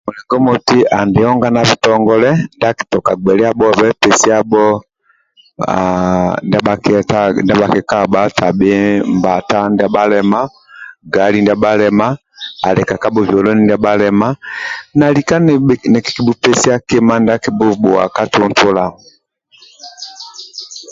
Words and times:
Mulingo 0.05 0.35
moti 0.45 0.79
ali 0.99 1.21
onga 1.31 1.47
na 1.55 1.61
bitongole 1.69 2.29
ndia 2.55 2.69
akitoka 2.71 3.11
gbeliabhobe 3.19 3.87
pesiabho 4.01 4.65
ndia 7.45 7.57
bhakikabha 7.59 8.21
tabhi 8.37 8.73
mbata 9.15 9.59
ndia 9.71 9.93
bhalema, 9.93 10.39
gali 11.13 11.37
ndiasu 11.41 11.61
bhalema 13.83 14.27
na 14.97 15.07
lika 15.15 15.35
nikikibhupesia 15.93 16.75
kima 16.87 17.13
ndia 17.21 17.35
akibhubhuwa 17.37 18.03
ka 18.15 18.23
tuntula. 18.33 18.85